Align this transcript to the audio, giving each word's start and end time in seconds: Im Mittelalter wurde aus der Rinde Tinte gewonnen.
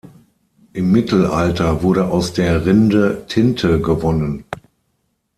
Im 0.73 0.91
Mittelalter 0.91 1.83
wurde 1.83 2.07
aus 2.07 2.33
der 2.33 2.65
Rinde 2.65 3.25
Tinte 3.27 3.79
gewonnen. 3.79 4.45